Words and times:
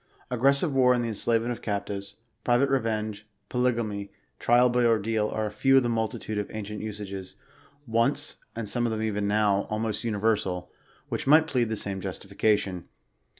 Aggres 0.31 0.55
sive 0.55 0.73
war 0.73 0.95
and 0.95 1.03
the 1.03 1.09
enslavement 1.09 1.51
of 1.51 1.61
captives, 1.61 2.15
private 2.43 2.71
revenge, 2.71 3.27
po 3.49 3.59
lygamy, 3.59 4.09
trial 4.39 4.67
by 4.67 4.83
ordeal, 4.83 5.29
are 5.29 5.45
a 5.45 5.51
few 5.51 5.77
of 5.77 5.83
the 5.83 5.89
multitude 5.89 6.39
of 6.39 6.49
ancient 6.49 6.81
usages, 6.81 7.35
once— 7.85 8.37
and 8.55 8.67
some 8.67 8.87
of 8.87 8.91
them 8.91 9.03
even 9.03 9.27
now— 9.27 9.67
almost 9.69 10.03
universal, 10.03 10.71
which 11.09 11.27
might 11.27 11.45
plead 11.45 11.69
the 11.69 11.75
same 11.75 12.01
justification. 12.01 12.85